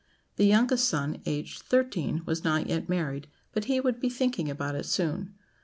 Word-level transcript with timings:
The 0.35 0.47
youngest 0.47 0.89
son, 0.89 1.21
aged 1.27 1.61
thirteen, 1.61 2.23
was 2.25 2.43
not 2.43 2.65
yet 2.65 2.89
married; 2.89 3.27
but 3.53 3.65
he 3.65 3.79
would 3.79 3.99
be 3.99 4.09
thinking 4.09 4.49
about 4.49 4.73
it 4.73 4.87
soon. 4.87 5.35